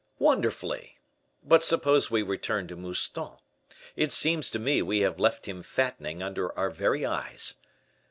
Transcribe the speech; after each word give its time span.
"Wonderfully 0.17 0.97
but 1.43 1.61
suppose 1.63 2.09
we 2.09 2.23
return 2.23 2.67
to 2.69 2.75
Mouston. 2.75 3.37
It 3.95 4.11
seems 4.11 4.49
to 4.49 4.57
me, 4.57 4.81
we 4.81 5.01
have 5.01 5.19
left 5.19 5.45
him 5.45 5.61
fattening 5.61 6.23
under 6.23 6.57
our 6.57 6.71
very 6.71 7.05
eyes." 7.05 7.53